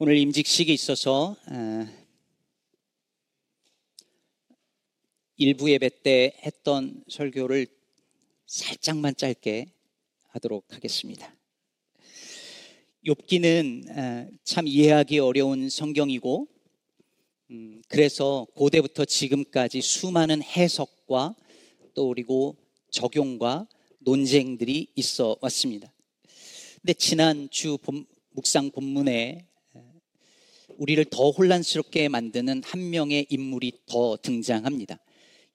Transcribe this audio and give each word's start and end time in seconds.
오늘 0.00 0.16
임직식이 0.16 0.72
있어서 0.72 1.34
어, 1.48 1.86
일부 5.36 5.72
예배 5.72 6.02
때 6.04 6.36
했던 6.44 7.02
설교를 7.08 7.66
살짝만 8.46 9.16
짧게 9.16 9.72
하도록 10.28 10.64
하겠습니다. 10.72 11.34
욥기는 13.06 13.90
어, 13.90 14.30
참 14.44 14.68
이해하기 14.68 15.18
어려운 15.18 15.68
성경이고 15.68 16.46
음, 17.50 17.82
그래서 17.88 18.46
고대부터 18.54 19.04
지금까지 19.04 19.80
수많은 19.80 20.44
해석과 20.44 21.34
또 21.94 22.08
그리고 22.10 22.56
적용과 22.92 23.66
논쟁들이 23.98 24.92
있어 24.94 25.36
왔습니다. 25.40 25.92
근데 26.82 26.92
지난 26.92 27.50
주 27.50 27.78
묵상 28.30 28.70
본문에 28.70 29.47
우리를 30.78 31.04
더 31.06 31.30
혼란스럽게 31.30 32.08
만드는 32.08 32.62
한 32.64 32.90
명의 32.90 33.26
인물이 33.28 33.72
더 33.86 34.16
등장합니다. 34.22 34.98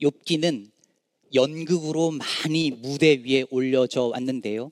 욥기는 0.01 0.67
연극으로 1.33 2.11
많이 2.11 2.71
무대 2.71 3.21
위에 3.25 3.45
올려져 3.49 4.03
왔는데요. 4.03 4.69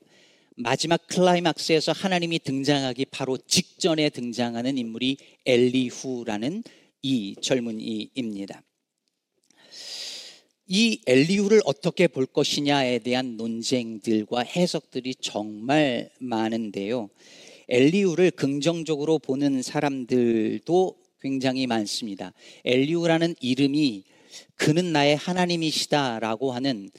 마지막 0.54 1.06
클라이막스에서 1.06 1.92
하나님이 1.92 2.38
등장하기 2.38 3.06
바로 3.06 3.38
직전에 3.38 4.10
등장하는 4.10 4.76
인물이 4.76 5.16
엘리후라는 5.46 6.62
이 7.02 7.34
젊은이입니다. 7.40 8.62
이 10.68 11.00
엘리후를 11.06 11.62
어떻게 11.64 12.06
볼 12.06 12.26
것이냐에 12.26 12.98
대한 13.00 13.36
논쟁들과 13.36 14.40
해석들이 14.42 15.16
정말 15.16 16.10
많은데요. 16.20 17.08
엘리우를 17.72 18.32
긍정적으로 18.32 19.18
보는 19.18 19.62
사람들도 19.62 20.94
굉장히 21.22 21.66
많습니다. 21.66 22.34
엘리우라는 22.66 23.34
이름이 23.40 24.04
그는 24.56 24.92
나의 24.92 25.16
하나님이시다라고 25.16 26.52
하는 26.52 26.90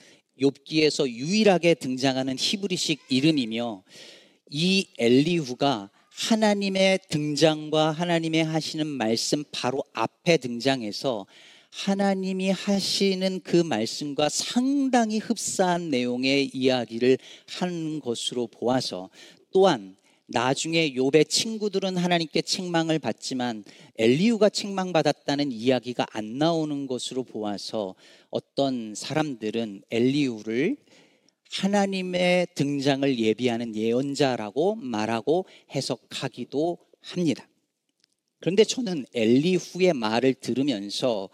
욥기에서 0.41 1.07
유일하게 1.07 1.75
등장하는 1.75 2.37
히브리식 2.39 3.01
이름이며 3.07 3.83
이 4.49 4.87
엘리후가 4.97 5.91
하나님의 6.09 7.01
등장과 7.07 7.91
하나님의 7.91 8.43
하시는 8.43 8.87
말씀 8.87 9.43
바로 9.51 9.83
앞에 9.93 10.37
등장해서 10.37 11.27
하나님이 11.69 12.49
하시는 12.49 13.41
그 13.43 13.57
말씀과 13.57 14.27
상당히 14.29 15.19
흡사한 15.19 15.91
내용의 15.91 16.49
이야기를 16.51 17.19
한 17.47 17.99
것으로 17.99 18.47
보아서 18.47 19.11
또한 19.51 19.95
나중에 20.33 20.93
욥의 20.93 21.29
친구들은 21.29 21.95
하나님께 21.95 22.41
책망을 22.41 22.97
받지만 22.97 23.63
엘리우가 23.97 24.49
책망받았다는 24.49 25.51
이야기가 25.51 26.07
안 26.11 26.39
나오는 26.39 26.87
것으로 26.87 27.23
보아서 27.23 27.93
어떤 28.31 28.95
사람들은 28.95 29.83
엘리우를 29.91 30.77
하나님의 31.51 32.47
등장을 32.55 33.19
예비하는 33.19 33.75
예언자라고 33.75 34.75
말하고 34.75 35.45
해석하기도 35.75 36.79
합니다. 37.01 37.47
그런데 38.39 38.63
저는 38.63 39.05
엘리후의 39.13 39.93
말을 39.93 40.33
들으면서 40.33 41.29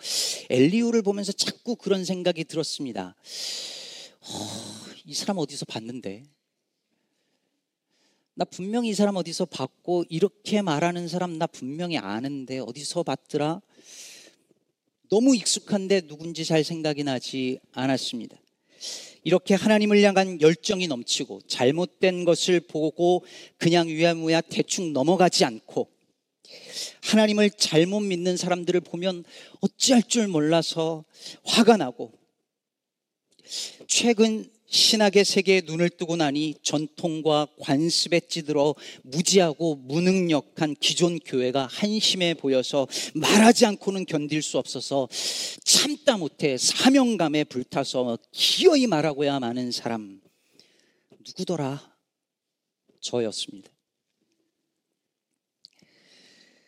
엘리후를 0.50 1.03
보면서 1.03 1.31
자꾸 1.31 1.78
그런 1.78 2.03
생각이 2.03 2.44
들었습니다. 2.44 3.16
어, 4.19 4.47
이 5.06 5.13
사람 5.13 5.38
어디서 5.38 5.66
봤는데? 5.66 6.25
나 8.40 8.45
분명히 8.45 8.88
이 8.88 8.94
사람 8.94 9.18
어디서 9.18 9.44
봤고 9.48 10.06
이렇게 10.08 10.62
말하는 10.62 11.09
사람 11.09 11.38
나 11.38 11.45
분명히 11.45 11.98
아는데 11.98 12.59
어디서 12.59 13.04
봤더라? 13.04 13.59
너무 15.09 15.36
익숙한데 15.36 16.08
누군지 16.08 16.46
잘 16.46 16.64
생각이 16.64 17.04
나지 17.04 17.59
않았습니다. 17.74 18.38
이렇게 19.25 19.56
하나님을 19.56 20.02
향한 20.03 20.40
열정이 20.40 20.88
넘치고 20.88 21.41
잘못된 21.47 22.24
것을 22.24 22.62
보고 22.62 23.25
그냥 23.58 23.90
위야무야 23.90 24.40
대충 24.40 24.94
넘어가지 24.94 25.44
않고 25.44 25.90
하나님을 27.12 27.50
잘못 27.50 28.00
믿는 28.00 28.38
사람들을 28.38 28.80
보면 28.80 29.25
어찌할 29.59 30.03
줄 30.03 30.30
몰라서 30.30 31.03
화가 31.44 31.75
나고 31.75 32.13
최근 33.86 34.50
신학의 34.69 35.25
세계에 35.25 35.62
눈을 35.66 35.90
뜨고 35.90 36.16
나니 36.16 36.53
전통과 36.62 37.47
관습에 37.59 38.22
찌들어 38.22 38.75
무지하고 39.02 39.75
무능력한 39.75 40.75
기존 40.80 41.19
교회가 41.19 41.68
한심해 41.72 42.35
보여서 42.35 42.88
말하지 43.16 43.66
않고는 43.66 44.06
견딜 44.06 44.44
수 44.44 44.59
없어서 44.59 45.07
참다 45.63 46.18
못해 46.18 46.57
사명감에 46.57 47.46
불타서 47.46 48.19
기어이 48.31 48.85
말하고야 48.85 49.40
마는 49.40 49.72
사람 49.72 50.22
누구더라? 51.25 51.97
저였습니다. 53.01 53.72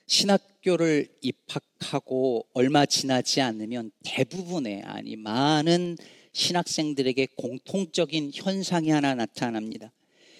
신학교를 0.07 1.07
입학하고 1.21 2.47
얼마 2.53 2.85
지나지 2.85 3.41
않으면 3.41 3.91
대부분의 4.03 4.81
아니 4.83 5.15
많은 5.15 5.97
신학생들에게 6.33 7.27
공통적인 7.35 8.31
현상이 8.33 8.89
하나 8.89 9.15
나타납니다. 9.15 9.91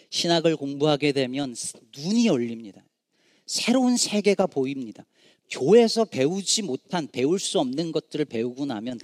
신학을 0.09 0.55
공부하게 0.55 1.11
되면 1.11 1.55
눈이 1.97 2.27
열립니다. 2.27 2.83
새로운 3.45 3.97
세계가 3.97 4.47
보입니다. 4.47 5.05
교회에서 5.49 6.05
배우지 6.05 6.61
못한, 6.61 7.07
배울 7.11 7.39
수 7.39 7.59
없는 7.59 7.91
것들을 7.91 8.25
배우고 8.25 8.65
나면, 8.65 8.99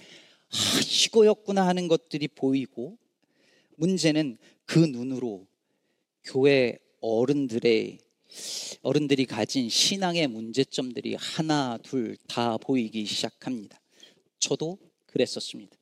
아, 0.50 0.80
이거였구나 1.06 1.68
하는 1.68 1.88
것들이 1.88 2.30
보이고, 2.30 2.98
문제는 3.75 4.38
그 4.66 4.80
눈으로 4.80 5.46
교회 6.24 6.78
어른들의, 7.02 8.00
어른들이 8.81 9.25
가진 9.25 9.69
신앙의 9.69 10.28
문제점들이 10.28 11.16
하나, 11.16 11.78
둘 11.84 12.18
다 12.28 12.58
보이기 12.58 13.06
시작합니다. 13.06 13.80
저도 14.40 14.78
그랬었습니다. 15.06 15.75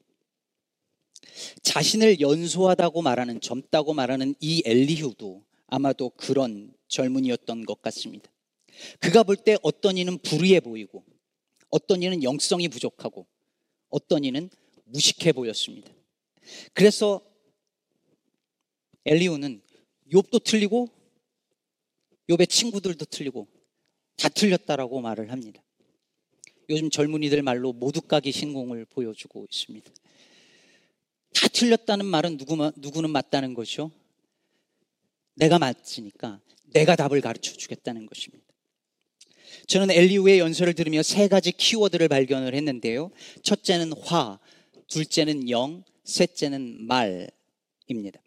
자신을 1.62 2.20
연소하다고 2.20 3.02
말하는 3.02 3.42
젊다고 3.42 3.94
말하는 3.94 4.36
이 4.40 4.62
엘리후도 4.66 5.44
아마도 5.68 6.10
그런 6.12 6.74
젊은이였던 6.88 7.66
것 7.66 7.82
같습니다. 7.82 8.30
그가 9.00 9.24
볼 9.24 9.38
때 9.38 9.58
어떤 9.62 9.98
이는 9.98 10.18
불의해 10.20 10.60
보이고 10.60 11.04
어떤 11.70 12.04
이는 12.04 12.24
영성이 12.24 12.68
부족하고 12.68 13.26
어떤 13.90 14.24
이는 14.24 14.50
무식해 14.86 15.32
보였습니다. 15.32 15.92
그래서 16.74 17.22
엘리후는 19.06 19.62
욥도 20.12 20.44
틀리고 20.44 20.90
욥의 22.30 22.50
친구들도 22.50 23.06
틀리고 23.06 23.48
다 24.18 24.30
틀렸다라고 24.30 25.02
말을 25.02 25.32
합니다. 25.32 25.62
요즘 26.70 26.90
젊은이들 26.90 27.44
말로 27.44 27.74
모두 27.74 28.02
까기 28.02 28.32
신공을 28.32 28.86
보여주고 28.86 29.46
있습니다. 29.52 29.92
다 31.36 31.48
틀렸다는 31.50 32.06
말은 32.06 32.38
누구, 32.38 32.72
누구는 32.76 33.10
맞다는 33.10 33.54
것이요? 33.54 33.92
내가 35.36 35.60
맞으니까 35.60 36.40
내가 36.74 36.96
답을 36.96 37.22
가르쳐 37.22 37.54
주겠다는 37.54 38.06
것입니다. 38.06 38.46
저는 39.68 39.92
엘리우의 39.92 40.40
연설을 40.40 40.74
들으며 40.74 41.04
세 41.04 41.28
가지 41.28 41.52
키워드를 41.52 42.08
발견을 42.08 42.54
했는데요. 42.56 43.12
첫째는 43.44 43.94
화, 44.04 44.40
둘째는 44.88 45.50
영, 45.50 45.84
셋째는 46.04 46.86
말입니다. 46.86 48.20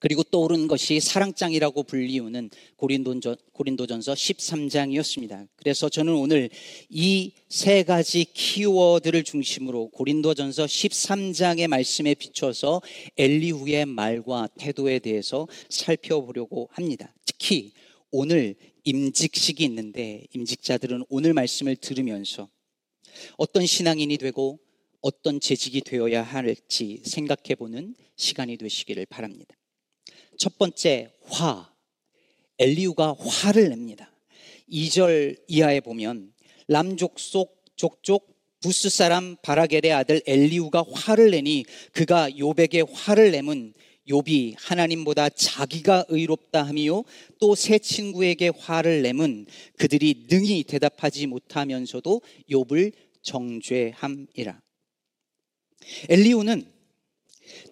그리고 0.00 0.24
떠오른 0.24 0.66
것이 0.66 0.98
사랑장이라고 0.98 1.84
불리우는 1.84 2.50
고린도전, 2.76 3.36
고린도전서 3.52 4.14
13장이었습니다. 4.14 5.46
그래서 5.56 5.88
저는 5.88 6.14
오늘 6.14 6.50
이 6.88 7.30
세 7.50 7.82
가지 7.82 8.24
키워드를 8.32 9.24
중심으로 9.24 9.88
고린도전서 9.88 10.66
13장의 10.66 11.66
말씀에 11.66 12.14
비춰서 12.14 12.80
엘리후의 13.16 13.86
말과 13.86 14.48
태도에 14.56 15.00
대해서 15.00 15.48
살펴보려고 15.68 16.68
합니다. 16.70 17.12
특히 17.26 17.72
오늘 18.12 18.54
임직식이 18.84 19.64
있는데 19.64 20.24
임직자들은 20.32 21.06
오늘 21.08 21.34
말씀을 21.34 21.74
들으면서 21.74 22.48
어떤 23.36 23.66
신앙인이 23.66 24.16
되고 24.18 24.60
어떤 25.00 25.40
재직이 25.40 25.80
되어야 25.80 26.22
할지 26.22 27.02
생각해 27.04 27.56
보는 27.56 27.96
시간이 28.14 28.58
되시기를 28.58 29.06
바랍니다. 29.06 29.56
첫 30.40 30.56
번째 30.56 31.12
화. 31.24 31.70
엘리우가 32.58 33.14
화를 33.18 33.68
냅니다. 33.68 34.10
2절 34.72 35.38
이하에 35.48 35.80
보면 35.80 36.32
람족속 36.66 37.62
족족 37.76 38.34
부스 38.58 38.88
사람 38.88 39.36
바라겔의 39.42 39.92
아들 39.92 40.22
엘리우가 40.26 40.86
화를 40.90 41.32
내니 41.32 41.66
그가 41.92 42.38
요백의 42.38 42.86
화를 42.90 43.32
내면 43.32 43.74
욥이 44.08 44.54
하나님보다 44.56 45.28
자기가 45.28 46.06
의롭다 46.08 46.62
함이요 46.62 47.04
또 47.38 47.54
새 47.54 47.78
친구에게 47.78 48.48
화를 48.48 49.02
내면 49.02 49.44
그들이 49.76 50.24
능히 50.30 50.62
대답하지 50.62 51.26
못하면서도 51.26 52.22
욥을 52.48 52.92
정죄함이라. 53.20 54.58
엘리오는 56.08 56.79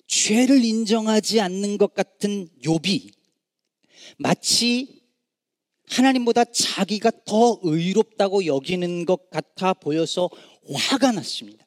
죄를 0.09 0.65
인정하지 0.65 1.41
않는 1.41 1.79
것 1.79 1.95
같은 1.95 2.49
욥이 2.65 3.13
마치 4.17 5.03
하나님보다 5.87 6.45
자기가 6.45 7.13
더 7.25 7.61
의롭다고 7.63 8.47
여기는 8.47 9.05
것 9.05 9.31
같아 9.31 9.75
보여서 9.75 10.29
화가 10.73 11.13
났습니다. 11.13 11.67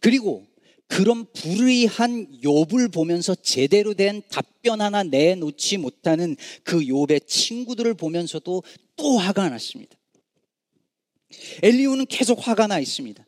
그리고 0.00 0.46
그런 0.88 1.26
불의한 1.32 2.40
욥을 2.42 2.92
보면서 2.92 3.34
제대로 3.34 3.94
된 3.94 4.22
답변 4.30 4.80
하나 4.80 5.02
내놓지 5.02 5.78
못하는 5.78 6.36
그 6.62 6.80
욥의 6.80 7.26
친구들을 7.26 7.94
보면서도 7.94 8.62
또 8.94 9.18
화가 9.18 9.48
났습니다. 9.48 9.98
엘리우는 11.62 12.06
계속 12.06 12.46
화가 12.46 12.68
나 12.68 12.78
있습니다. 12.78 13.25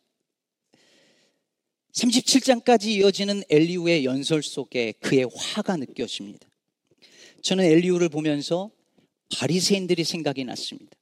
37장까지 1.99 2.87
이어지는 2.87 3.43
엘리우의 3.49 4.05
연설 4.05 4.43
속에 4.43 4.93
그의 5.01 5.27
화가 5.35 5.77
느껴집니다. 5.77 6.49
저는 7.43 7.65
엘리우를 7.65 8.09
보면서 8.09 8.71
바리새인들이 9.37 10.05
생각이 10.05 10.45
났습니다. 10.45 10.97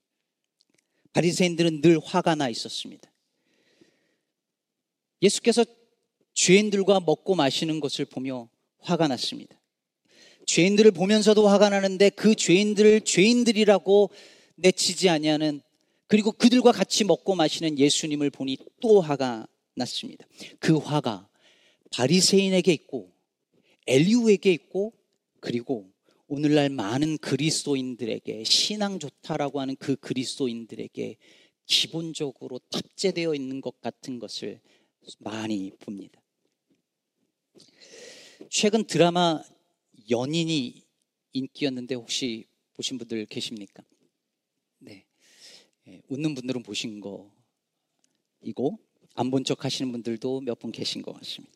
바리새인들은 1.12 1.82
늘 1.82 1.98
화가 2.02 2.34
나 2.34 2.48
있었습니다. 2.48 3.10
예수께서 5.22 5.64
죄인들과 6.34 7.00
먹고 7.00 7.34
마시는 7.34 7.80
것을 7.80 8.04
보며 8.04 8.48
화가 8.80 9.08
났습니다. 9.08 9.58
죄인들을 10.46 10.92
보면서도 10.92 11.48
화가 11.48 11.70
나는데 11.70 12.10
그 12.10 12.34
죄인들을 12.34 13.02
죄인들이라고 13.02 14.10
내치지 14.56 15.08
아니하는 15.08 15.60
그리고 16.06 16.32
그들과 16.32 16.72
같이 16.72 17.04
먹고 17.04 17.34
마시는 17.34 17.78
예수님을 17.78 18.30
보니 18.30 18.58
또 18.80 19.00
화가 19.00 19.46
났습니다. 19.76 20.26
그 20.58 20.76
화가 20.76 21.28
바리새인에게 21.92 22.72
있고 22.72 23.12
엘리우에게 23.86 24.52
있고 24.52 24.92
그리고 25.40 25.88
오늘날 26.26 26.70
많은 26.70 27.18
그리스도인들에게 27.18 28.42
신앙 28.44 28.98
좋다라고 28.98 29.60
하는 29.60 29.76
그 29.76 29.94
그리스도인들에게 29.96 31.16
기본적으로 31.66 32.58
탑재되어 32.70 33.34
있는 33.34 33.60
것 33.60 33.80
같은 33.80 34.18
것을 34.18 34.60
많이 35.18 35.70
봅니다. 35.78 36.20
최근 38.50 38.84
드라마 38.84 39.42
연인이 40.10 40.84
인기였는데 41.32 41.94
혹시 41.94 42.46
보신 42.74 42.98
분들 42.98 43.26
계십니까? 43.26 43.84
네. 44.78 45.04
예, 45.86 46.02
웃는 46.08 46.34
분들은 46.34 46.62
보신 46.62 47.00
거이고 47.00 48.78
안 49.16 49.30
본 49.30 49.44
척 49.44 49.64
하시는 49.64 49.90
분들도 49.92 50.40
몇 50.42 50.58
분 50.58 50.72
계신 50.72 51.02
것 51.02 51.12
같습니다. 51.14 51.54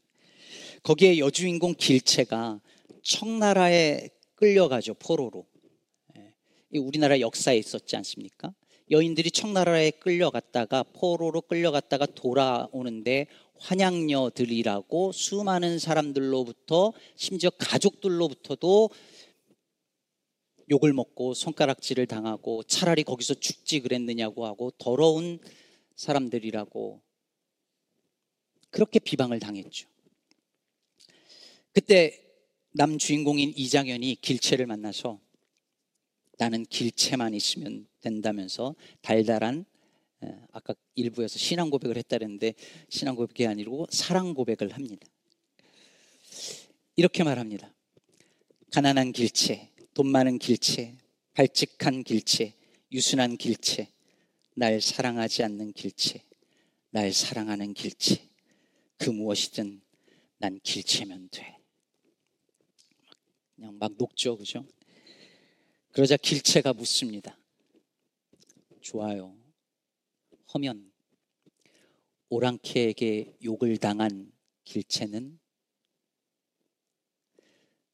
거기에 0.82 1.18
여주인공 1.18 1.74
길채가 1.76 2.60
청나라에 3.02 4.08
끌려가죠 4.34 4.94
포로로. 4.94 5.46
예, 6.16 6.78
우리나라 6.78 7.20
역사에 7.20 7.58
있었지 7.58 7.96
않습니까? 7.96 8.54
여인들이 8.90 9.30
청나라에 9.30 9.90
끌려갔다가 9.92 10.82
포로로 10.82 11.42
끌려갔다가 11.42 12.06
돌아오는데 12.06 13.26
환양녀들이라고 13.58 15.12
수많은 15.12 15.78
사람들로부터 15.78 16.92
심지어 17.14 17.50
가족들로부터도 17.50 18.90
욕을 20.70 20.92
먹고 20.92 21.34
손가락질을 21.34 22.06
당하고 22.06 22.62
차라리 22.64 23.02
거기서 23.04 23.34
죽지 23.34 23.80
그랬느냐고 23.80 24.46
하고 24.46 24.70
더러운 24.78 25.38
사람들이라고 25.96 27.00
그렇게 28.70 28.98
비방을 28.98 29.38
당했죠. 29.40 29.88
그때 31.72 32.20
남 32.72 32.98
주인공인 32.98 33.52
이장현이 33.56 34.16
길채를 34.20 34.66
만나서 34.66 35.20
나는 36.38 36.64
길채만 36.64 37.34
있으면 37.34 37.86
된다면서 38.00 38.74
달달한 39.02 39.64
아까 40.52 40.74
일부에서 40.94 41.38
신앙 41.38 41.70
고백을 41.70 41.96
했다는데 41.96 42.54
신앙 42.88 43.16
고백이 43.16 43.46
아니고 43.46 43.86
사랑 43.90 44.34
고백을 44.34 44.72
합니다. 44.72 45.06
이렇게 46.96 47.24
말합니다. 47.24 47.74
가난한 48.72 49.12
길체, 49.12 49.70
돈 49.94 50.06
많은 50.08 50.38
길체, 50.38 50.96
발칙한 51.34 52.04
길체, 52.04 52.54
유순한 52.92 53.36
길체, 53.36 53.88
날 54.54 54.80
사랑하지 54.80 55.42
않는 55.42 55.72
길체, 55.72 56.22
날 56.90 57.12
사랑하는 57.12 57.74
길체, 57.74 58.29
그 59.00 59.08
무엇이든 59.08 59.80
난 60.36 60.60
길체면 60.62 61.30
돼. 61.30 61.56
그냥 63.56 63.78
막 63.78 63.92
녹죠, 63.96 64.36
그죠? 64.36 64.66
그러자 65.92 66.18
길체가 66.18 66.74
묻습니다. 66.74 67.38
좋아요. 68.82 69.34
허면 70.52 70.92
오랑캐에게 72.28 73.38
욕을 73.42 73.78
당한 73.78 74.30
길체는 74.64 75.40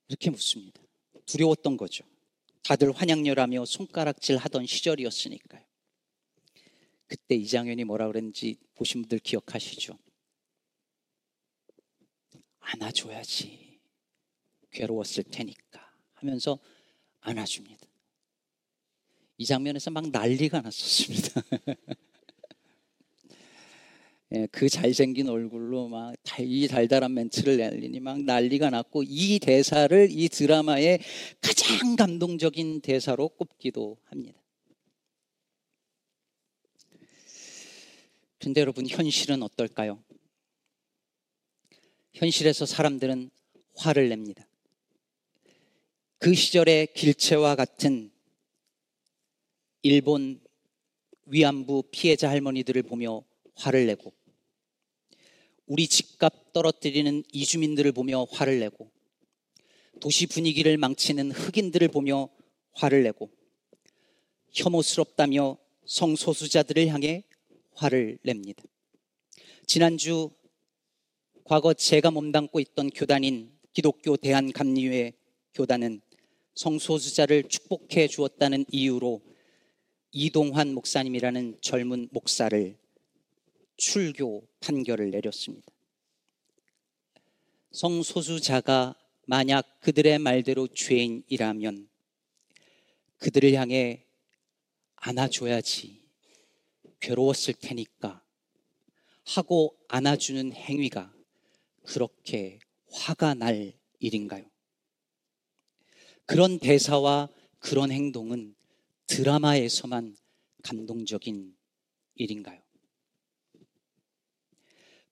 이렇게 0.08 0.30
묻습니다. 0.30 0.82
두려웠던 1.24 1.76
거죠. 1.76 2.04
다들 2.64 2.90
환양렬하며 2.90 3.64
손가락질 3.64 4.38
하던 4.38 4.66
시절이었으니까요. 4.66 5.64
그때 7.06 7.36
이장현이 7.36 7.84
뭐라 7.84 8.08
그랬는지 8.08 8.56
보신 8.74 9.02
분들 9.02 9.20
기억하시죠? 9.20 9.96
안아줘야지. 12.72 13.78
괴로웠을 14.70 15.24
테니까 15.24 15.80
하면서 16.14 16.58
안아줍니다. 17.20 17.86
이 19.38 19.44
장면에서 19.44 19.90
막 19.90 20.08
난리가 20.10 20.60
났었습니다. 20.60 21.42
예, 24.32 24.46
그 24.50 24.68
잘생긴 24.68 25.28
얼굴로 25.28 25.88
막 25.88 26.16
이 26.40 26.68
달달한 26.68 27.14
멘트를 27.14 27.56
날리니 27.56 28.00
막 28.00 28.22
난리가 28.22 28.70
났고 28.70 29.02
이 29.06 29.38
대사를 29.38 30.08
이 30.10 30.28
드라마의 30.28 31.00
가장 31.40 31.96
감동적인 31.96 32.80
대사로 32.80 33.28
꼽기도 33.28 33.96
합니다. 34.04 34.40
근데 38.38 38.60
여러분 38.60 38.86
현실은 38.86 39.42
어떨까요? 39.42 40.02
현실에서 42.16 42.64
사람들은 42.64 43.30
화를 43.74 44.08
냅니다. 44.08 44.48
그 46.18 46.32
시절의 46.32 46.94
길체와 46.94 47.56
같은 47.56 48.10
일본 49.82 50.40
위안부 51.26 51.84
피해자 51.90 52.30
할머니들을 52.30 52.82
보며 52.84 53.22
화를 53.54 53.86
내고 53.86 54.14
우리 55.66 55.86
집값 55.88 56.54
떨어뜨리는 56.54 57.22
이주민들을 57.32 57.92
보며 57.92 58.24
화를 58.30 58.60
내고 58.60 58.90
도시 60.00 60.26
분위기를 60.26 60.78
망치는 60.78 61.32
흑인들을 61.32 61.88
보며 61.88 62.30
화를 62.72 63.02
내고 63.02 63.30
혐오스럽다며 64.54 65.58
성소수자들을 65.84 66.88
향해 66.88 67.24
화를 67.74 68.18
냅니다. 68.22 68.62
지난주 69.66 70.30
과거 71.48 71.72
제가 71.72 72.10
몸담고 72.10 72.58
있던 72.58 72.90
교단인 72.90 73.56
기독교 73.72 74.16
대한감리회 74.16 75.12
교단은 75.54 76.00
성소수자를 76.56 77.44
축복해 77.44 78.08
주었다는 78.08 78.64
이유로 78.72 79.22
이동환 80.10 80.74
목사님이라는 80.74 81.58
젊은 81.60 82.08
목사를 82.10 82.76
출교 83.76 84.48
판결을 84.58 85.12
내렸습니다. 85.12 85.68
성소수자가 87.70 88.96
만약 89.28 89.78
그들의 89.82 90.18
말대로 90.18 90.66
죄인이라면 90.66 91.88
그들을 93.18 93.52
향해 93.52 94.04
안아줘야지 94.96 96.02
괴로웠을 96.98 97.54
테니까 97.54 98.20
하고 99.22 99.78
안아주는 99.86 100.52
행위가 100.52 101.14
그렇게 101.86 102.58
화가 102.90 103.34
날 103.34 103.72
일인가요? 103.98 104.44
그런 106.26 106.58
대사와 106.58 107.28
그런 107.58 107.90
행동은 107.90 108.54
드라마에서만 109.06 110.16
감동적인 110.62 111.56
일인가요? 112.16 112.60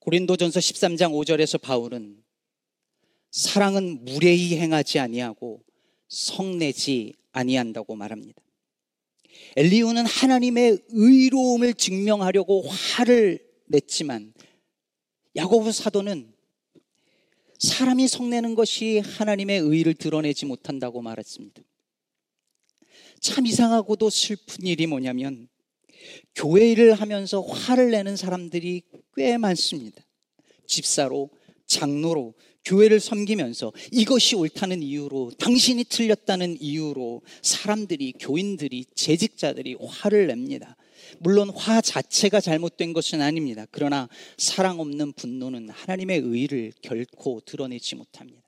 고린도전서 0.01 0.61
13장 0.61 1.13
5절에서 1.13 1.61
바울은 1.61 2.23
사랑은 3.31 4.05
무례히 4.05 4.59
행하지 4.59 4.99
아니하고 4.99 5.65
성내지 6.09 7.15
아니한다고 7.33 7.97
말합니다. 7.97 8.43
엘리우는 9.57 10.07
하나님의 10.07 10.79
의로움을 10.89 11.75
증명하려고 11.75 12.63
화를 12.63 13.45
냈지만 13.67 14.35
야고보 15.37 15.73
사도는 15.73 16.34
사람이 17.59 18.09
성내는 18.09 18.55
것이 18.55 18.99
하나님의 18.99 19.61
의를 19.61 19.95
드러내지 19.95 20.47
못한다고 20.47 21.03
말했습니다. 21.03 21.63
참 23.21 23.47
이상하고도 23.47 24.11
슬픈 24.11 24.67
일이 24.67 24.87
뭐냐면 24.87 25.49
교회 26.35 26.71
일을 26.73 26.95
하면서 26.95 27.41
화를 27.41 27.91
내는 27.91 28.17
사람들이 28.17 28.83
꽤 29.17 29.39
많습니다. 29.39 30.05
집사로, 30.67 31.31
장로로, 31.67 32.35
교회를 32.65 33.01
섬기면서 33.01 33.73
이것이 33.93 34.37
옳다는 34.37 34.83
이유로, 34.83 35.33
당신이 35.39 35.85
틀렸다는 35.85 36.57
이유로 36.61 37.23
사람들이, 37.43 38.15
교인들이, 38.19 38.87
재직자들이 38.95 39.77
화를 39.81 40.27
냅니다. 40.27 40.77
물론 41.21 41.51
화 41.51 41.81
자체가 41.81 42.41
잘못된 42.41 42.93
것은 42.93 43.21
아닙니다. 43.21 43.67
그러나 43.71 44.09
사랑 44.37 44.81
없는 44.81 45.13
분노는 45.13 45.71
하나님의 45.71 46.21
의를 46.21 46.73
결코 46.83 47.41
드러내지 47.41 47.97
못합니다. 47.97 48.43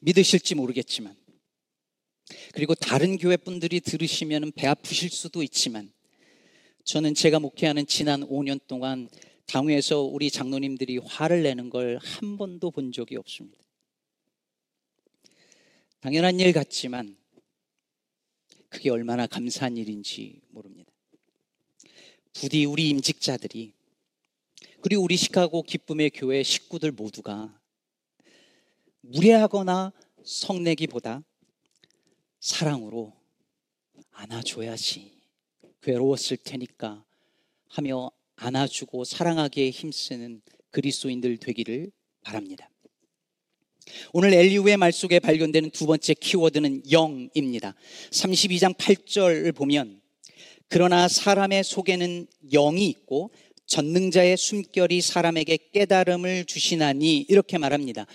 믿으실지 0.00 0.54
모르겠지만, 0.54 1.16
그리고 2.54 2.74
다른 2.74 3.18
교회 3.18 3.36
분들이 3.36 3.80
들으시면 3.80 4.52
배 4.52 4.66
아프실 4.66 5.10
수도 5.10 5.42
있지만, 5.42 5.92
저는 6.84 7.14
제가 7.14 7.38
목회하는 7.38 7.86
지난 7.86 8.22
5년 8.22 8.60
동안 8.66 9.08
당회에서 9.46 10.00
우리 10.02 10.30
장로님들이 10.30 10.98
화를 10.98 11.42
내는 11.42 11.68
걸 11.68 11.98
한 12.02 12.36
번도 12.36 12.70
본 12.70 12.92
적이 12.92 13.16
없습니다. 13.16 13.62
당연한 16.00 16.40
일 16.40 16.52
같지만 16.52 17.16
그게 18.68 18.90
얼마나 18.90 19.26
감사한 19.26 19.76
일인지 19.76 20.40
모릅니다. 20.48 20.91
부디 22.34 22.64
우리 22.64 22.88
임직자들이 22.90 23.72
그리고 24.80 25.02
우리 25.02 25.16
시카고 25.16 25.62
기쁨의 25.62 26.10
교회 26.10 26.42
식구들 26.42 26.92
모두가 26.92 27.58
무례하거나 29.00 29.92
성내기보다 30.24 31.22
사랑으로 32.40 33.12
안아줘야지 34.10 35.12
괴로웠을 35.82 36.36
테니까 36.36 37.04
하며 37.68 38.10
안아주고 38.36 39.04
사랑하기에 39.04 39.70
힘쓰는 39.70 40.42
그리스도인들 40.70 41.38
되기를 41.38 41.90
바랍니다. 42.22 42.68
오늘 44.12 44.32
엘리우의 44.32 44.76
말 44.76 44.92
속에 44.92 45.20
발견되는 45.20 45.70
두 45.70 45.86
번째 45.86 46.14
키워드는 46.14 46.90
영입니다. 46.90 47.74
32장 48.10 48.76
8절을 48.76 49.54
보면 49.54 50.01
그러나 50.72 51.06
사람의 51.06 51.64
속에는 51.64 52.26
영이 52.50 52.86
있고 52.86 53.30
전능자의 53.66 54.38
숨결이 54.38 55.02
사람에게 55.02 55.58
깨달음을 55.74 56.46
주시나니 56.46 57.26
이렇게 57.28 57.58
말합니다. 57.58 58.06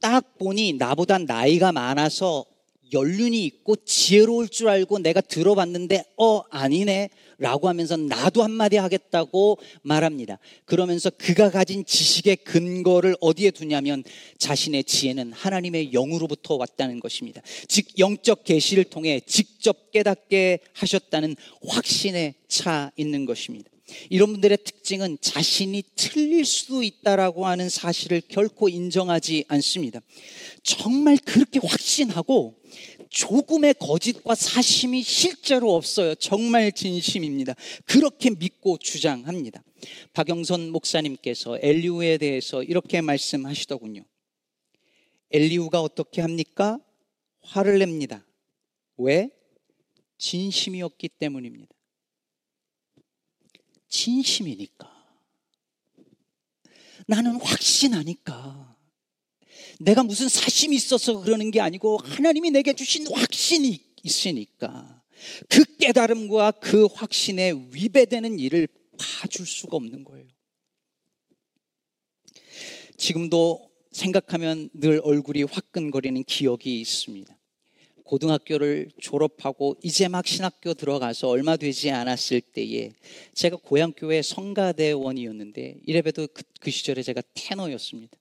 딱 0.00 0.38
보니 0.38 0.74
나보다 0.74 1.18
나이가 1.18 1.72
많아서 1.72 2.44
연륜이 2.92 3.44
있고 3.44 3.76
지혜로울 3.76 4.48
줄 4.48 4.68
알고 4.68 4.98
내가 4.98 5.20
들어봤는데 5.20 6.04
어 6.16 6.42
아니네 6.50 7.10
라고 7.38 7.68
하면서 7.68 7.96
나도 7.96 8.42
한마디 8.42 8.76
하겠다고 8.76 9.58
말합니다. 9.82 10.38
그러면서 10.66 11.08
그가 11.08 11.50
가진 11.50 11.86
지식의 11.86 12.36
근거를 12.44 13.16
어디에 13.20 13.50
두냐면 13.50 14.04
자신의 14.36 14.84
지혜는 14.84 15.32
하나님의 15.32 15.94
영으로부터 15.94 16.56
왔다는 16.56 17.00
것입니다. 17.00 17.40
즉 17.66 17.98
영적 17.98 18.44
계시를 18.44 18.84
통해 18.84 19.20
직접 19.24 19.90
깨닫게 19.90 20.58
하셨다는 20.74 21.34
확신에 21.66 22.34
차 22.46 22.92
있는 22.96 23.24
것입니다. 23.24 23.70
이런 24.08 24.32
분들의 24.32 24.58
특징은 24.64 25.18
자신이 25.20 25.82
틀릴 25.96 26.44
수도 26.44 26.82
있다라고 26.82 27.46
하는 27.46 27.68
사실을 27.68 28.22
결코 28.28 28.68
인정하지 28.68 29.46
않습니다. 29.48 30.00
정말 30.62 31.16
그렇게 31.24 31.58
확신하고 31.62 32.59
조금의 33.10 33.74
거짓과 33.74 34.34
사심이 34.36 35.02
실제로 35.02 35.74
없어요. 35.74 36.14
정말 36.14 36.72
진심입니다. 36.72 37.54
그렇게 37.84 38.30
믿고 38.30 38.78
주장합니다. 38.78 39.62
박영선 40.12 40.70
목사님께서 40.70 41.58
엘리우에 41.60 42.18
대해서 42.18 42.62
이렇게 42.62 43.00
말씀하시더군요. 43.00 44.04
엘리우가 45.32 45.80
어떻게 45.82 46.20
합니까? 46.20 46.78
화를 47.42 47.80
냅니다. 47.80 48.24
왜? 48.96 49.30
진심이었기 50.18 51.08
때문입니다. 51.08 51.74
진심이니까. 53.88 54.88
나는 57.06 57.40
확신하니까. 57.40 58.76
내가 59.80 60.02
무슨 60.02 60.28
사심이 60.28 60.76
있어서 60.76 61.20
그러는 61.20 61.50
게 61.50 61.60
아니고 61.60 61.98
하나님이 61.98 62.50
내게 62.50 62.74
주신 62.74 63.06
확신이 63.10 63.80
있으니까 64.02 65.02
그 65.48 65.64
깨달음과 65.76 66.52
그 66.52 66.84
확신에 66.86 67.52
위배되는 67.72 68.38
일을 68.38 68.68
봐줄 68.98 69.46
수가 69.46 69.76
없는 69.76 70.04
거예요. 70.04 70.26
지금도 72.98 73.70
생각하면 73.90 74.68
늘 74.74 75.00
얼굴이 75.02 75.44
화끈거리는 75.44 76.24
기억이 76.24 76.80
있습니다. 76.80 77.34
고등학교를 78.04 78.90
졸업하고 79.00 79.76
이제 79.82 80.08
막 80.08 80.26
신학교 80.26 80.74
들어가서 80.74 81.28
얼마 81.28 81.56
되지 81.56 81.90
않았을 81.90 82.40
때에 82.40 82.92
제가 83.34 83.56
고향교회 83.56 84.20
성가대원이었는데 84.20 85.78
이래봬도 85.86 86.26
그, 86.34 86.42
그 86.60 86.70
시절에 86.70 87.02
제가 87.02 87.22
테너였습니다. 87.34 88.19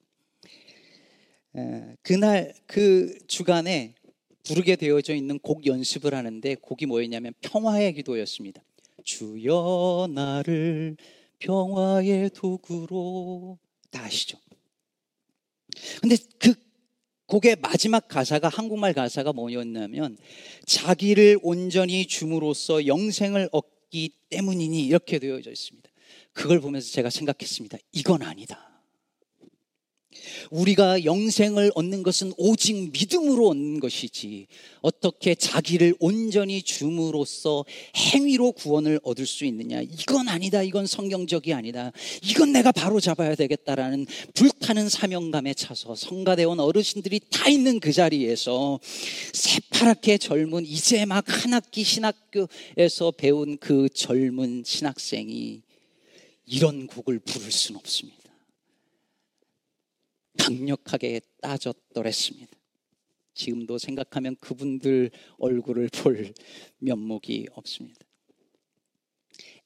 그날 2.01 2.53
그 2.68 3.18
주간에 3.27 3.96
부르게 4.44 4.75
되어져 4.75 5.13
있는 5.13 5.39
곡 5.39 5.65
연습을 5.65 6.13
하는데 6.13 6.56
곡이 6.56 6.86
뭐였냐면 6.86 7.34
평화의 7.41 7.94
기도였습니다. 7.94 8.63
주여 9.03 10.10
나를 10.13 10.98
평화의 11.39 12.32
도구로 12.32 13.58
다 13.91 14.03
아시죠? 14.03 14.38
근데 16.01 16.18
그 16.38 16.53
곡의 17.27 17.58
마지막 17.62 18.08
가사가 18.08 18.50
한국말 18.50 18.94
가사가 18.94 19.34
뭐였냐면 19.34 20.18
자기를 20.65 21.39
온전히 21.44 22.08
줌으로써 22.08 22.88
영생을 22.88 23.50
얻기 23.51 24.12
때문이니 24.29 24.86
이렇게 24.86 25.20
되어져 25.20 25.51
있습니다. 25.51 25.89
그걸 26.34 26.60
보면서 26.60 26.91
제가 26.91 27.10
생각했습니다. 27.10 27.77
이건 27.91 28.24
아니다. 28.24 28.68
우리가 30.51 31.05
영생을 31.05 31.72
얻는 31.75 32.03
것은 32.03 32.34
오직 32.38 32.91
믿음으로 32.91 33.50
얻는 33.50 33.79
것이지 33.79 34.48
어떻게 34.81 35.36
자기를 35.36 35.96
온전히 36.00 36.62
줌으로써 36.62 37.65
행위로 37.96 38.51
구원을 38.51 39.00
얻을 39.03 39.25
수 39.25 39.46
있느냐? 39.46 39.81
이건 39.81 40.27
아니다. 40.27 40.62
이건 40.62 40.86
성경적이 40.86 41.53
아니다. 41.53 41.91
이건 42.24 42.51
내가 42.51 42.72
바로 42.72 43.00
잡아야 43.00 43.36
되겠다라는 43.36 44.05
불타는 44.34 44.89
사명감에 44.89 45.53
차서 45.53 45.96
성가대원 45.96 46.60
어르신들이 46.60 47.22
다 47.31 47.50
있는 47.50 47.79
그 47.79 47.91
자리에서 47.91 48.79
새파랗게 49.34 50.17
젊은 50.17 50.65
이제 50.65 51.05
막 51.05 51.29
한 51.29 51.53
학기 51.53 51.84
신학교에서 51.84 53.12
배운 53.12 53.58
그 53.58 53.88
젊은 53.89 54.63
신학생이 54.65 55.62
이런 56.46 56.88
곡을 56.88 57.19
부를 57.19 57.51
수는 57.51 57.79
없습니다. 57.79 58.18
강력하게 60.39 61.22
따졌더랬습니다. 61.41 62.51
지금도 63.34 63.77
생각하면 63.77 64.36
그분들 64.39 65.12
얼굴을 65.38 65.89
볼 65.89 66.34
면목이 66.79 67.48
없습니다. 67.53 68.00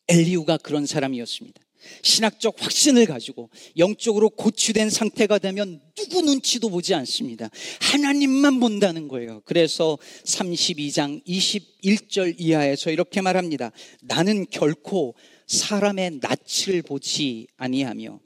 엘리우가 0.08 0.58
그런 0.58 0.86
사람이었습니다. 0.86 1.62
신학적 2.02 2.56
확신을 2.60 3.06
가지고 3.06 3.50
영적으로 3.78 4.30
고취된 4.30 4.90
상태가 4.90 5.38
되면 5.40 5.82
누구 5.96 6.22
눈치도 6.22 6.70
보지 6.70 6.94
않습니다. 6.94 7.50
하나님만 7.82 8.60
본다는 8.60 9.08
거예요. 9.08 9.42
그래서 9.46 9.98
32장 10.24 11.26
21절 11.26 12.36
이하에서 12.40 12.92
이렇게 12.92 13.22
말합니다. 13.22 13.72
나는 14.02 14.46
결코 14.50 15.16
사람의 15.48 16.20
낯을 16.22 16.82
보지 16.84 17.48
아니하며 17.58 18.20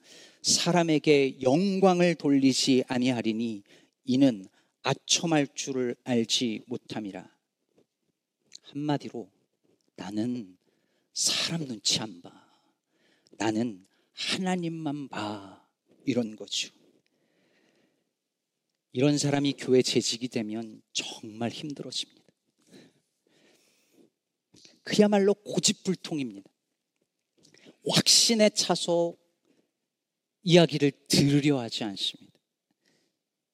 사람에게 0.47 1.41
영광을 1.41 2.15
돌리지 2.15 2.85
아니하리니 2.87 3.63
이는 4.05 4.47
아첨할 4.81 5.47
줄을 5.53 5.93
알지 6.05 6.61
못함이라. 6.67 7.29
한마디로 8.61 9.29
나는 9.97 10.57
사람 11.11 11.65
눈치 11.65 11.99
안 11.99 12.21
봐. 12.21 12.31
나는 13.31 13.85
하나님만 14.13 15.09
봐. 15.09 15.67
이런 16.05 16.37
거죠. 16.37 16.69
이런 18.93 19.17
사람이 19.17 19.55
교회 19.57 19.81
재직이 19.81 20.29
되면 20.29 20.81
정말 20.93 21.51
힘들어집니다. 21.51 22.23
그야말로 24.83 25.33
고집불통입니다. 25.33 26.49
확신에 27.89 28.49
차서 28.49 29.13
이야기를 30.47 30.93
들으려 31.09 31.59
하지 31.59 31.83
않습니다. 31.83 32.31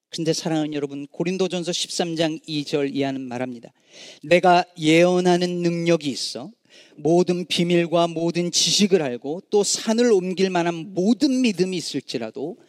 그런데 0.10 0.32
사랑하는 0.32 0.76
여러분, 0.76 1.08
고린도전서 1.08 1.72
13장 1.72 2.46
2절 2.48 2.96
이하는 2.96 3.22
말합니다. 3.22 3.74
내가 4.22 4.64
예언하는 4.78 5.64
능력이 5.64 6.08
있어 6.12 6.52
모든 6.96 7.48
비밀과 7.48 8.10
모든 8.10 8.52
지식을 8.52 9.02
알고 9.02 9.42
또 9.50 9.64
산을 9.64 10.12
옮길 10.12 10.52
만한 10.52 10.94
모든 10.94 11.42
믿음이 11.42 11.76
있을지라도 11.76 12.60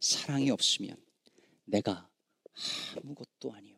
사랑이 0.00 0.50
없으면 0.50 0.96
내가 1.64 2.08
아무것도 2.96 3.52
아니요. 3.52 3.76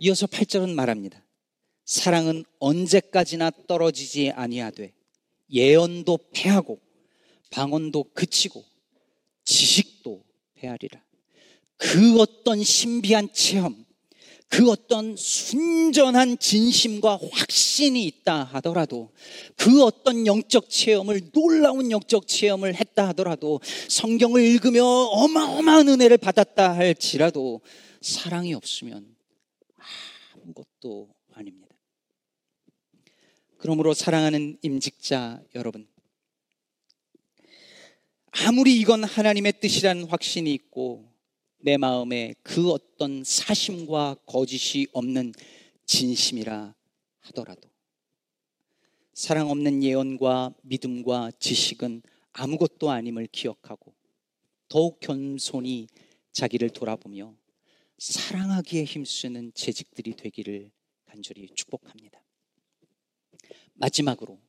이어서 0.00 0.26
8절은 0.26 0.72
말합니다. 0.72 1.22
사랑은 1.84 2.44
언제까지나 2.60 3.50
떨어지지 3.68 4.30
아니하되 4.30 4.94
예언도 5.50 6.18
패하고 6.32 6.80
방언도 7.54 8.10
그치고 8.14 8.64
지식도 9.44 10.24
패하리라. 10.54 11.00
그 11.76 12.18
어떤 12.20 12.64
신비한 12.64 13.32
체험, 13.32 13.84
그 14.48 14.70
어떤 14.70 15.14
순전한 15.16 16.38
진심과 16.38 17.20
확신이 17.30 18.06
있다 18.06 18.42
하더라도 18.54 19.12
그 19.56 19.84
어떤 19.84 20.26
영적 20.26 20.68
체험을 20.68 21.30
놀라운 21.30 21.92
영적 21.92 22.26
체험을 22.26 22.74
했다 22.74 23.08
하더라도 23.08 23.60
성경을 23.88 24.42
읽으며 24.42 24.84
어마어마한 24.84 25.88
은혜를 25.88 26.18
받았다 26.18 26.74
할지라도 26.74 27.60
사랑이 28.00 28.52
없으면 28.54 29.14
아무것도 30.34 31.08
아닙니다. 31.32 31.76
그러므로 33.58 33.94
사랑하는 33.94 34.58
임직자 34.62 35.40
여러분 35.54 35.86
아무리 38.42 38.80
이건 38.80 39.04
하나님의 39.04 39.60
뜻이라는 39.60 40.06
확신이 40.06 40.52
있고 40.54 41.08
내 41.58 41.76
마음에 41.76 42.34
그 42.42 42.72
어떤 42.72 43.22
사심과 43.22 44.16
거짓이 44.26 44.88
없는 44.92 45.32
진심이라 45.86 46.74
하더라도 47.20 47.70
사랑 49.12 49.50
없는 49.50 49.84
예언과 49.84 50.52
믿음과 50.64 51.30
지식은 51.38 52.02
아무것도 52.32 52.90
아님을 52.90 53.28
기억하고 53.28 53.94
더욱 54.68 54.98
겸손히 54.98 55.86
자기를 56.32 56.70
돌아보며 56.70 57.36
사랑하기에 57.98 58.82
힘쓰는 58.82 59.52
재직들이 59.54 60.16
되기를 60.16 60.72
간절히 61.04 61.48
축복합니다. 61.54 62.20
마지막으로 63.74 64.40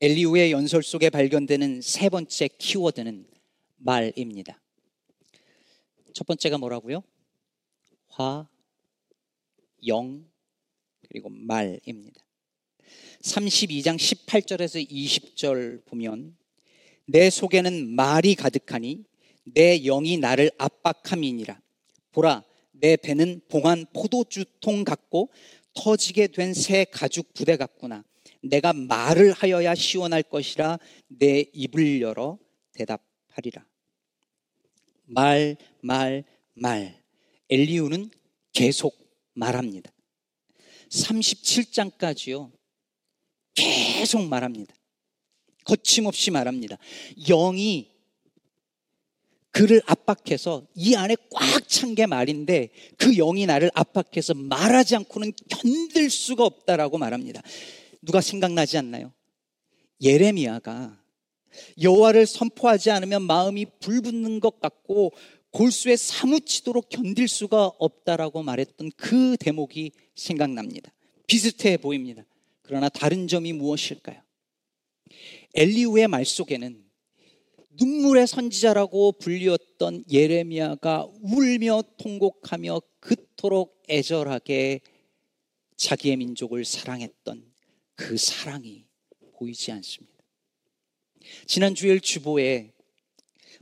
엘리우의 0.00 0.50
연설 0.52 0.82
속에 0.82 1.08
발견되는 1.10 1.80
세 1.80 2.08
번째 2.08 2.48
키워드는 2.58 3.26
말입니다. 3.76 4.60
첫 6.12 6.26
번째가 6.26 6.58
뭐라고요? 6.58 7.02
화, 8.08 8.48
영, 9.86 10.24
그리고 11.08 11.28
말입니다. 11.28 12.20
32장 13.22 13.96
18절에서 13.96 14.88
20절 14.88 15.84
보면 15.86 16.36
내 17.06 17.30
속에는 17.30 17.88
말이 17.94 18.34
가득하니 18.34 19.04
내 19.44 19.78
영이 19.80 20.18
나를 20.18 20.50
압박함이니라. 20.58 21.60
보라, 22.12 22.44
내 22.72 22.96
배는 22.96 23.42
봉한 23.48 23.86
포도주통 23.92 24.84
같고 24.84 25.30
터지게 25.74 26.28
된 26.28 26.52
새 26.52 26.84
가죽 26.84 27.32
부대 27.34 27.56
같구나. 27.56 28.04
내가 28.48 28.72
말을 28.72 29.32
하여야 29.32 29.74
시원할 29.74 30.22
것이라 30.22 30.78
내 31.08 31.44
입을 31.52 32.00
열어 32.00 32.38
대답하리라. 32.72 33.64
말, 35.06 35.56
말, 35.80 36.24
말. 36.54 37.02
엘리우는 37.50 38.10
계속 38.52 38.96
말합니다. 39.34 39.90
37장까지요. 40.90 42.50
계속 43.54 44.26
말합니다. 44.26 44.74
거침없이 45.64 46.30
말합니다. 46.30 46.76
영이 47.26 47.92
그를 49.50 49.80
압박해서 49.86 50.66
이 50.74 50.94
안에 50.94 51.16
꽉 51.30 51.64
찬 51.68 51.94
게 51.94 52.06
말인데 52.06 52.70
그 52.96 53.16
영이 53.16 53.46
나를 53.46 53.70
압박해서 53.74 54.34
말하지 54.34 54.96
않고는 54.96 55.32
견딜 55.48 56.08
수가 56.08 56.44
없다라고 56.44 56.98
말합니다. 56.98 57.42
누가 58.04 58.20
생각나지 58.20 58.76
않나요? 58.78 59.12
예레미야가 60.00 61.02
여호와를 61.80 62.26
선포하지 62.26 62.90
않으면 62.90 63.22
마음이 63.22 63.66
불붙는 63.80 64.40
것 64.40 64.60
같고 64.60 65.12
골수에 65.50 65.96
사무치도록 65.96 66.88
견딜 66.88 67.28
수가 67.28 67.66
없다라고 67.78 68.42
말했던 68.42 68.90
그 68.96 69.36
대목이 69.38 69.92
생각납니다. 70.16 70.92
비슷해 71.26 71.76
보입니다. 71.76 72.24
그러나 72.62 72.88
다른 72.88 73.28
점이 73.28 73.52
무엇일까요? 73.52 74.20
엘리우의 75.54 76.08
말 76.08 76.24
속에는 76.24 76.84
눈물의 77.76 78.26
선지자라고 78.26 79.12
불리웠던 79.12 80.04
예레미야가 80.10 81.08
울며 81.22 81.82
통곡하며 81.98 82.80
그토록 83.00 83.82
애절하게 83.88 84.80
자기의 85.76 86.16
민족을 86.16 86.64
사랑했던 86.64 87.53
그 87.94 88.16
사랑이 88.16 88.84
보이지 89.38 89.72
않습니다. 89.72 90.14
지난 91.46 91.74
주일 91.74 92.00
주보에 92.00 92.72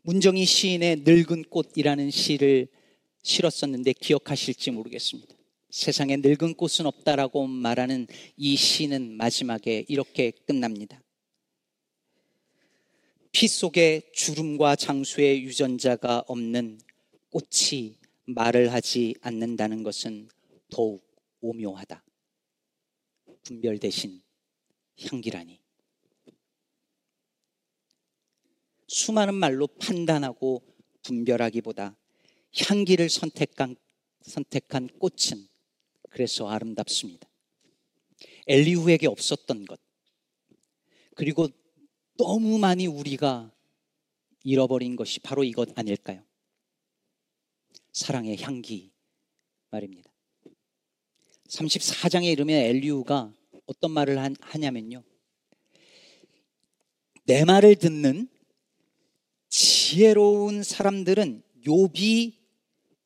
문정희 0.02 0.44
시인의 0.44 1.02
늙은 1.04 1.44
꽃이라는 1.44 2.10
시를 2.10 2.68
실었었는데 3.22 3.92
기억하실지 3.92 4.72
모르겠습니다. 4.72 5.34
세상에 5.70 6.16
늙은 6.16 6.54
꽃은 6.54 6.86
없다라고 6.86 7.46
말하는 7.46 8.06
이 8.36 8.56
시는 8.56 9.16
마지막에 9.16 9.84
이렇게 9.88 10.32
끝납니다. 10.46 11.02
피 13.30 13.48
속에 13.48 14.02
주름과 14.12 14.76
장수의 14.76 15.42
유전자가 15.42 16.24
없는 16.26 16.78
꽃이 17.30 17.96
말을 18.26 18.72
하지 18.72 19.14
않는다는 19.22 19.82
것은 19.82 20.28
더욱 20.68 21.02
오묘하다. 21.40 22.04
분별 23.42 23.78
대신 23.78 24.22
향기라니. 25.00 25.61
수많은 28.88 29.35
말로 29.35 29.66
판단하고 29.66 30.62
분별하기보다 31.02 31.96
향기를 32.68 33.09
선택한, 33.09 33.76
선택한 34.20 34.88
꽃은 34.98 35.48
그래서 36.11 36.48
아름답습니다. 36.48 37.26
엘리후에게 38.46 39.07
없었던 39.07 39.64
것. 39.64 39.81
그리고 41.14 41.48
너무 42.18 42.59
많이 42.59 42.87
우리가 42.87 43.50
잃어버린 44.44 44.96
것이 44.96 45.20
바로 45.20 45.44
이것 45.44 45.76
아닐까요? 45.78 46.22
사랑의 47.92 48.40
향기 48.42 48.92
말입니다. 49.70 50.12
34장에 51.52 52.24
이르면 52.32 52.56
엘리우가 52.56 53.32
어떤 53.66 53.90
말을 53.90 54.18
하냐면요. 54.40 55.02
내 57.24 57.44
말을 57.44 57.76
듣는 57.76 58.28
지혜로운 59.48 60.62
사람들은 60.62 61.42
욥이 61.66 62.34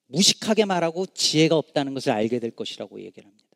무식하게 0.07 0.65
말하고 0.65 1.07
지혜가 1.07 1.57
없다는 1.57 1.95
것을 1.95 2.13
알게 2.13 2.39
될 2.39 2.53
것이라고 2.53 3.01
얘기를 3.03 3.29
합니다. 3.29 3.47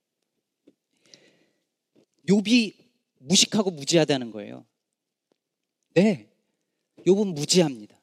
욥이 2.29 2.74
무식하고 3.18 3.70
무지하다는 3.70 4.33
거예요. 4.33 4.66
네. 5.94 6.29
욥은 7.07 7.33
무지합니다. 7.35 7.98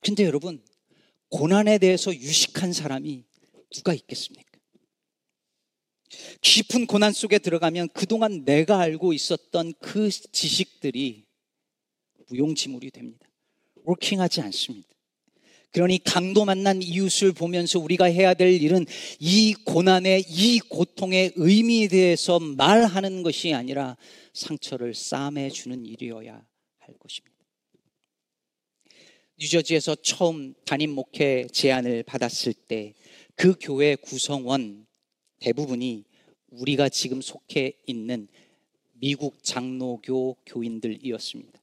근데 0.00 0.24
여러분, 0.24 0.64
고난에 1.28 1.78
대해서 1.78 2.14
유식한 2.14 2.72
사람이 2.72 3.24
누가 3.70 3.92
있겠습니까? 3.94 4.51
깊은 6.40 6.86
고난 6.86 7.12
속에 7.12 7.38
들어가면 7.38 7.88
그동안 7.92 8.44
내가 8.44 8.80
알고 8.80 9.12
있었던 9.12 9.74
그 9.80 10.10
지식들이 10.10 11.24
무용지물이 12.28 12.90
됩니다. 12.90 13.26
워킹하지 13.84 14.40
않습니다. 14.42 14.88
그러니 15.72 16.04
강도 16.04 16.44
만난 16.44 16.82
이웃을 16.82 17.32
보면서 17.32 17.78
우리가 17.78 18.04
해야 18.04 18.34
될 18.34 18.60
일은 18.60 18.84
이 19.18 19.54
고난의 19.64 20.26
이 20.28 20.60
고통의 20.60 21.32
의미에 21.36 21.88
대해서 21.88 22.38
말하는 22.38 23.22
것이 23.22 23.54
아니라 23.54 23.96
상처를 24.34 24.94
싸매 24.94 25.48
주는 25.48 25.86
일이어야 25.86 26.44
할 26.78 26.94
것입니다. 26.98 27.32
뉴저지에서 29.38 29.96
처음 30.02 30.54
담임 30.66 30.90
목회 30.90 31.46
제안을 31.50 32.02
받았을 32.02 32.52
때 32.52 32.94
그 33.34 33.56
교회 33.60 33.96
구성원 33.96 34.81
대부분이 35.42 36.04
우리가 36.50 36.88
지금 36.88 37.20
속해 37.20 37.72
있는 37.86 38.28
미국 38.92 39.42
장로교 39.42 40.36
교인들이었습니다. 40.46 41.60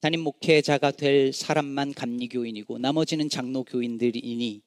담임 0.00 0.20
목회자가 0.20 0.90
될 0.90 1.32
사람만 1.32 1.94
감리교인이고 1.94 2.78
나머지는 2.78 3.28
장로교인들이니 3.28 4.62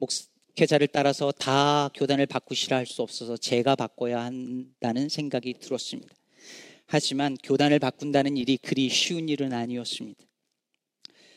목회자를 0.00 0.88
따라서 0.88 1.30
다 1.30 1.90
교단을 1.94 2.24
바꾸시라 2.24 2.78
할 2.78 2.86
수 2.86 3.02
없어서 3.02 3.36
제가 3.36 3.76
바꿔야 3.76 4.24
한다는 4.24 5.10
생각이 5.10 5.54
들었습니다. 5.60 6.14
하지만 6.86 7.36
교단을 7.42 7.78
바꾼다는 7.78 8.38
일이 8.38 8.56
그리 8.56 8.88
쉬운 8.88 9.28
일은 9.28 9.52
아니었습니다. 9.52 10.24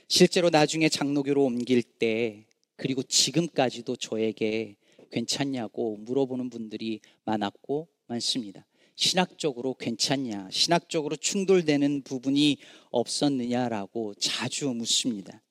실제로 0.07 0.49
나중에 0.49 0.87
장로교로 0.87 1.43
옮길 1.43 1.83
때 1.83 2.45
그리고 2.77 3.03
지금까지도 3.03 3.97
저에게 3.97 4.77
괜찮냐고 5.09 5.97
물어보는 5.97 6.49
분들이 6.49 7.01
많았고 7.23 7.87
많습니다. 8.07 8.65
신학적으로 8.95 9.73
괜찮냐, 9.73 10.49
신학적으로 10.51 11.15
충돌되는 11.15 12.03
부분이 12.03 12.57
없었느냐라고 12.91 14.13
자주 14.15 14.69
묻습니다. 14.69 15.41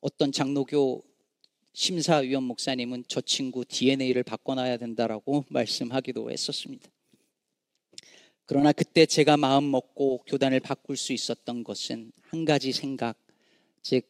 어떤 0.00 0.32
장로교 0.32 1.04
심사위원 1.72 2.44
목사님은 2.44 3.04
저 3.06 3.20
친구 3.20 3.64
DNA를 3.66 4.22
바꿔놔야 4.22 4.78
된다라고 4.78 5.44
말씀하기도 5.48 6.30
했었습니다. 6.30 6.88
그러나 8.46 8.72
그때 8.72 9.04
제가 9.04 9.36
마음 9.36 9.70
먹고 9.70 10.22
교단을 10.26 10.60
바꿀 10.60 10.96
수 10.96 11.12
있었던 11.12 11.64
것은 11.64 12.12
한 12.22 12.44
가지 12.44 12.72
생각, 12.72 13.18
즉, 13.82 14.08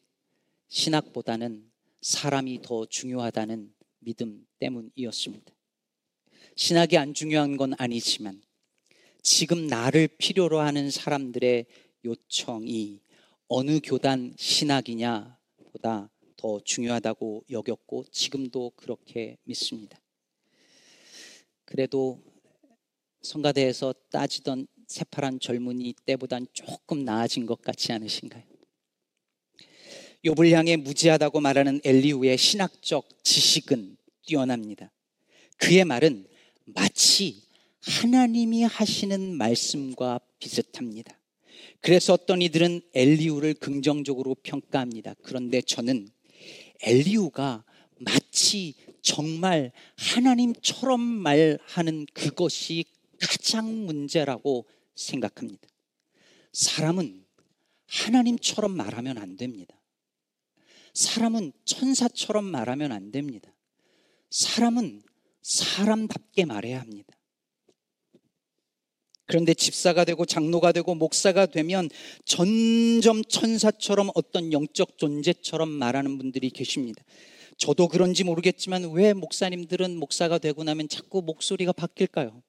신학보다는 0.68 1.70
사람이 2.02 2.61
더 2.62 2.87
중요하다는 2.87 3.72
믿음 4.06 4.46
때문이었습니다. 4.60 5.52
신학이 6.54 6.96
안 6.96 7.12
중요한 7.12 7.56
건 7.56 7.74
아니지만 7.76 8.40
지금 9.20 9.66
나를 9.66 10.06
필요로 10.06 10.60
하는 10.60 10.92
사람들의 10.92 11.66
요청이 12.04 13.00
어느 13.48 13.80
교단 13.82 14.32
신학이냐 14.38 15.36
보다 15.72 16.08
더 16.36 16.60
중요하다고 16.60 17.46
여겼고 17.50 18.04
지금도 18.12 18.72
그렇게 18.76 19.38
믿습니다. 19.42 20.00
그래도 21.64 22.22
성가대에서 23.22 23.92
따지던 24.12 24.68
새파란 24.86 25.40
젊은이 25.40 25.94
때보단 26.04 26.46
조금 26.52 27.04
나아진 27.04 27.44
것 27.44 27.60
같지 27.60 27.92
않으신가요? 27.92 28.55
욥을 30.24 30.50
향해 30.52 30.76
무지하다고 30.76 31.40
말하는 31.40 31.81
엘리우의 31.85 32.37
신학적 32.38 33.09
지식은 33.22 33.96
뛰어납니다. 34.26 34.90
그의 35.59 35.85
말은 35.85 36.26
마치 36.64 37.42
하나님이 37.83 38.64
하시는 38.64 39.37
말씀과 39.37 40.20
비슷합니다. 40.38 41.18
그래서 41.81 42.14
어떤 42.14 42.42
이들은 42.42 42.81
엘리우를 42.94 43.55
긍정적으로 43.55 44.35
평가합니다. 44.42 45.14
그런데 45.22 45.61
저는 45.61 46.09
엘리우가 46.83 47.64
마치 47.98 48.74
정말 49.02 49.72
하나님처럼 49.96 51.00
말하는 51.00 52.07
그것이 52.12 52.85
가장 53.20 53.87
문제라고 53.87 54.66
생각합니다. 54.94 55.68
사람은 56.52 57.24
하나님처럼 57.87 58.72
말하면 58.76 59.18
안 59.18 59.37
됩니다. 59.37 59.75
사람은 60.96 61.52
천사처럼 61.66 62.46
말하면 62.46 62.90
안 62.90 63.12
됩니다. 63.12 63.54
사람은 64.30 65.02
사람답게 65.42 66.46
말해야 66.46 66.80
합니다. 66.80 67.14
그런데 69.26 69.52
집사가 69.52 70.06
되고 70.06 70.24
장로가 70.24 70.72
되고 70.72 70.94
목사가 70.94 71.44
되면 71.44 71.90
점점 72.24 73.22
천사처럼 73.24 74.09
어떤 74.14 74.54
영적 74.54 74.96
존재처럼 74.96 75.68
말하는 75.68 76.16
분들이 76.16 76.48
계십니다. 76.48 77.04
저도 77.59 77.88
그런지 77.88 78.24
모르겠지만 78.24 78.92
왜 78.92 79.12
목사님들은 79.12 79.98
목사가 79.98 80.38
되고 80.38 80.64
나면 80.64 80.88
자꾸 80.88 81.20
목소리가 81.20 81.72
바뀔까요? 81.72 82.42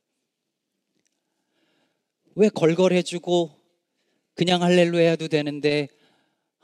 왜 2.36 2.48
걸걸해주고 2.48 3.52
그냥 4.36 4.64
할렐루야 4.64 5.10
해도 5.10 5.28
되는데 5.28 5.90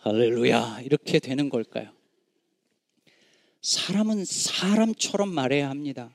할렐루야 0.05 0.81
이렇게 0.81 1.17
되는 1.19 1.47
걸까요? 1.47 1.89
사람은 3.61 4.25
사람처럼 4.25 5.33
말해야 5.33 5.69
합니다. 5.69 6.13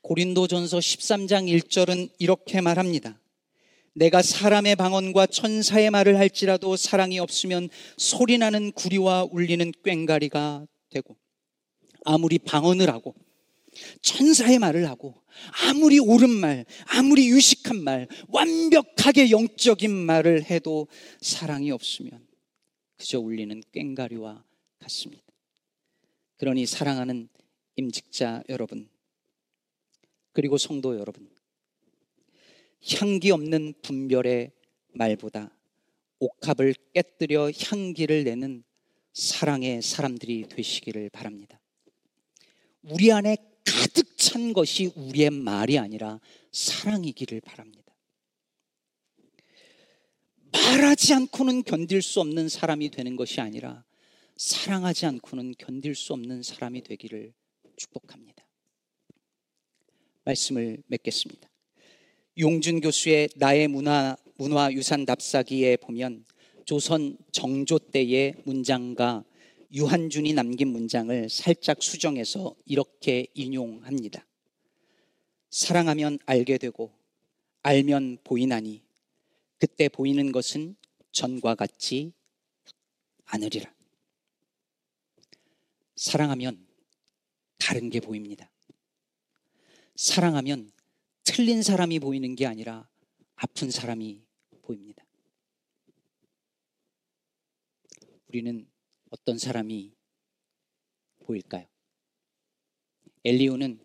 고린도전서 0.00 0.78
13장 0.78 1.54
1절은 1.54 2.08
이렇게 2.18 2.62
말합니다. 2.62 3.20
내가 3.92 4.22
사람의 4.22 4.76
방언과 4.76 5.26
천사의 5.26 5.90
말을 5.90 6.16
할지라도 6.16 6.76
사랑이 6.76 7.18
없으면 7.18 7.68
소리나는 7.98 8.72
구리와 8.72 9.28
울리는 9.30 9.70
꽹가리가 9.84 10.66
되고 10.88 11.18
아무리 12.06 12.38
방언을 12.38 12.88
하고 12.88 13.14
천사의 14.00 14.58
말을 14.60 14.88
하고 14.88 15.14
아무리 15.68 15.98
옳은 15.98 16.30
말, 16.30 16.64
아무리 16.86 17.28
유식한 17.28 17.84
말, 17.84 18.08
완벽하게 18.28 19.30
영적인 19.30 19.90
말을 19.90 20.44
해도 20.44 20.88
사랑이 21.20 21.70
없으면 21.70 22.29
그저 23.00 23.18
울리는 23.18 23.62
꽹가리와 23.72 24.44
같습니다. 24.80 25.24
그러니 26.36 26.66
사랑하는 26.66 27.30
임직자 27.76 28.42
여러분, 28.50 28.90
그리고 30.32 30.58
성도 30.58 30.98
여러분, 30.98 31.30
향기 32.92 33.30
없는 33.30 33.72
분별의 33.80 34.52
말보다 34.92 35.50
옥합을 36.18 36.74
깨뜨려 36.92 37.50
향기를 37.50 38.24
내는 38.24 38.64
사랑의 39.14 39.80
사람들이 39.80 40.48
되시기를 40.50 41.08
바랍니다. 41.08 41.58
우리 42.82 43.12
안에 43.12 43.38
가득 43.64 44.14
찬 44.18 44.52
것이 44.52 44.92
우리의 44.94 45.30
말이 45.30 45.78
아니라 45.78 46.20
사랑이기를 46.52 47.40
바랍니다. 47.40 47.79
말하지 50.70 51.14
않고는 51.14 51.64
견딜 51.64 52.00
수 52.00 52.20
없는 52.20 52.48
사람이 52.48 52.90
되는 52.90 53.16
것이 53.16 53.40
아니라 53.40 53.84
사랑하지 54.36 55.04
않고는 55.06 55.54
견딜 55.58 55.96
수 55.96 56.12
없는 56.12 56.44
사람이 56.44 56.82
되기를 56.82 57.32
축복합니다. 57.76 58.46
말씀을 60.22 60.80
맺겠습니다. 60.86 61.50
용준 62.38 62.80
교수의 62.80 63.30
나의 63.34 63.66
문화, 63.66 64.16
문화 64.36 64.70
유산 64.70 65.04
답사기에 65.04 65.76
보면 65.78 66.24
조선 66.64 67.18
정조 67.32 67.80
때의 67.90 68.34
문장과 68.44 69.24
유한준이 69.72 70.34
남긴 70.34 70.68
문장을 70.68 71.28
살짝 71.28 71.82
수정해서 71.82 72.54
이렇게 72.64 73.26
인용합니다. 73.34 74.24
사랑하면 75.50 76.20
알게 76.26 76.58
되고 76.58 76.92
알면 77.62 78.18
보이나니 78.22 78.82
그때 79.60 79.90
보이는 79.90 80.32
것은 80.32 80.74
전과 81.12 81.54
같지 81.54 82.14
않으리라. 83.26 83.72
사랑하면 85.96 86.66
다른 87.58 87.90
게 87.90 88.00
보입니다. 88.00 88.50
사랑하면 89.96 90.72
틀린 91.24 91.62
사람이 91.62 91.98
보이는 91.98 92.34
게 92.34 92.46
아니라 92.46 92.88
아픈 93.36 93.70
사람이 93.70 94.24
보입니다. 94.62 95.04
우리는 98.28 98.66
어떤 99.10 99.36
사람이 99.36 99.92
보일까요? 101.18 101.66
엘리오는 103.24 103.84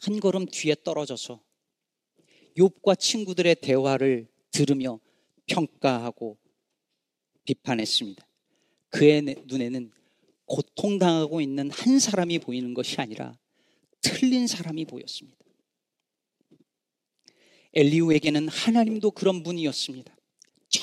한 0.00 0.20
걸음 0.20 0.46
뒤에 0.46 0.76
떨어져서 0.82 1.44
욥과 2.56 2.98
친구들의 2.98 3.56
대화를 3.56 4.28
들으며 4.58 4.98
평가하고 5.46 6.36
비판했습니다. 7.44 8.26
그의 8.90 9.22
눈에는 9.46 9.92
고통당하고 10.46 11.40
있는 11.40 11.70
한 11.70 12.00
사람이 12.00 12.40
보이는 12.40 12.74
것이 12.74 13.00
아니라 13.00 13.38
틀린 14.00 14.48
사람이 14.48 14.86
보였습니다. 14.86 15.38
엘리우에게는 17.74 18.48
하나님도 18.48 19.12
그런 19.12 19.44
분이었습니다. 19.44 20.16
저 20.70 20.82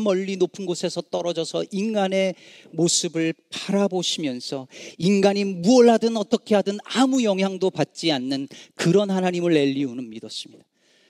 멀리 0.00 0.36
높은 0.38 0.64
곳에서 0.64 1.02
떨어져서 1.02 1.64
인간의 1.70 2.34
모습을 2.72 3.34
바라보시면서 3.50 4.66
인간이 4.96 5.44
무엇 5.44 5.88
하든 5.88 6.16
어떻게 6.16 6.54
하든 6.54 6.78
아무 6.84 7.22
영향도 7.22 7.70
받지 7.70 8.10
않는 8.10 8.48
그런 8.74 9.10
하나님을 9.10 9.54
엘리우는 9.54 10.08
믿었습니다. 10.08 10.64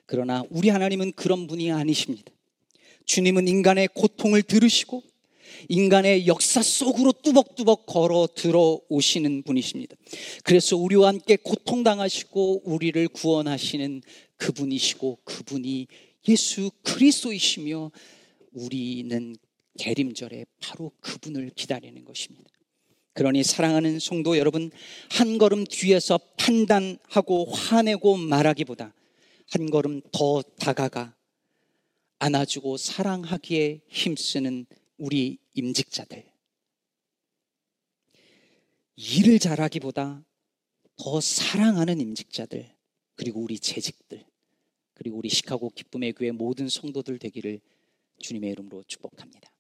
그러나 0.07 0.45
우리 0.51 0.69
하나님은 0.69 1.13
그런 1.13 1.47
분이 1.47 1.73
아니십니다. 1.73 2.33
주님은 3.07 3.49
인간의 3.49 3.89
고통을 3.95 4.43
들으시고 4.43 5.03
인간의 5.69 6.27
역사 6.27 6.63
속으로 6.63 7.13
뚜벅뚜벅 7.13 7.87
걸어 7.87 8.29
들어오시는 8.35 9.43
분이십니다. 9.45 9.97
그래서 10.43 10.77
우리와 10.77 11.09
함께 11.09 11.37
고통당하시고 11.37 12.63
우리를 12.65 13.09
구원하시는 13.09 14.03
그분이시고 14.37 15.21
그분이 15.25 15.87
예수 16.29 16.71
그리스도이시며 16.83 17.91
우리는 18.53 19.37
대림절에 19.79 20.47
바로 20.61 20.93
그분을 21.01 21.51
기다리는 21.55 22.05
것입니다. 22.05 22.51
그러니 23.13 23.45
사랑하는 23.45 24.01
성도 24.01 24.37
여러분, 24.39 24.71
한 25.11 25.39
걸음 25.39 25.65
뒤에서 25.65 26.19
판단하고 26.37 27.45
화내고 27.47 28.17
말하기보다 28.17 28.93
한 29.55 29.71
걸음 29.71 30.01
더 30.11 30.43
다가가 30.43 31.17
안아주고 32.19 32.77
사랑하기에 32.77 33.83
힘쓰는 33.87 34.67
우리 34.99 35.39
임직자들. 35.53 36.29
일을 38.97 39.39
잘하기보다 39.39 40.25
더 40.97 41.21
사랑하는 41.21 42.01
임직자들, 42.01 42.75
그리고 43.15 43.43
우리 43.43 43.61
재직들, 43.61 44.27
그리고 44.93 45.19
우리 45.19 45.29
시카고 45.29 45.71
기쁨의 45.71 46.15
교회 46.15 46.33
모든 46.33 46.69
성도들 46.69 47.21
되기를 47.21 47.61
주님의 48.19 48.51
이름으로 48.51 48.83
축복합니다. 48.89 49.54